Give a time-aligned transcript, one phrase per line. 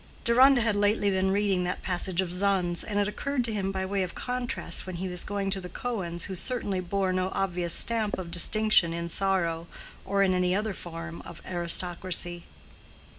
[0.23, 3.85] Deronda had lately been reading that passage of Zunz, and it occurred to him by
[3.85, 7.75] way of contrast when he was going to the Cohens, who certainly bore no obvious
[7.75, 9.67] stamp of distinction in sorrow
[10.03, 12.45] or in any other form of aristocracy.